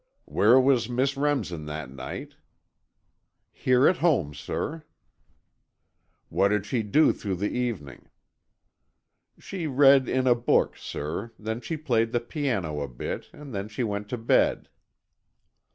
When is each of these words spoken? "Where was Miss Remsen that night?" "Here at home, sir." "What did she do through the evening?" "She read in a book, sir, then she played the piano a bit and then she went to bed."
"Where 0.25 0.59
was 0.59 0.89
Miss 0.89 1.15
Remsen 1.15 1.67
that 1.67 1.91
night?" 1.91 2.33
"Here 3.51 3.87
at 3.87 3.97
home, 3.97 4.33
sir." 4.33 4.83
"What 6.29 6.47
did 6.47 6.65
she 6.65 6.81
do 6.81 7.13
through 7.13 7.35
the 7.35 7.51
evening?" 7.51 8.09
"She 9.37 9.67
read 9.67 10.09
in 10.09 10.25
a 10.25 10.33
book, 10.33 10.75
sir, 10.75 11.33
then 11.37 11.61
she 11.61 11.77
played 11.77 12.13
the 12.13 12.19
piano 12.19 12.81
a 12.81 12.87
bit 12.87 13.29
and 13.31 13.53
then 13.53 13.67
she 13.67 13.83
went 13.83 14.09
to 14.09 14.17
bed." 14.17 14.69